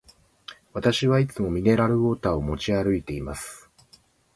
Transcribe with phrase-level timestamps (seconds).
[0.73, 3.69] 私はいつもミネラルウォーターを持ち歩いています。